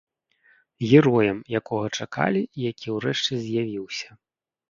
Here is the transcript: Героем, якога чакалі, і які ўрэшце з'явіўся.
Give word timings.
Героем, 0.91 1.37
якога 1.59 1.87
чакалі, 1.99 2.41
і 2.61 2.65
які 2.71 2.87
ўрэшце 2.97 3.33
з'явіўся. 3.43 4.09